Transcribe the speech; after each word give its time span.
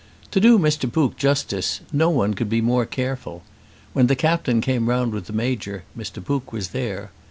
To 0.31 0.39
do 0.39 0.57
Mr. 0.57 0.91
Pook 0.91 1.15
justice, 1.15 1.81
no 1.93 2.09
one 2.09 2.33
could 2.33 2.49
be 2.49 2.59
more 2.59 2.87
careful. 2.87 3.43
When 3.93 4.07
the 4.07 4.15
Captain 4.15 4.59
came 4.59 4.89
round 4.89 5.13
with 5.13 5.25
the 5.27 5.31
Major, 5.31 5.83
Mr. 5.95 6.25
Pook 6.25 6.51
was 6.51 6.69
there. 6.69 7.11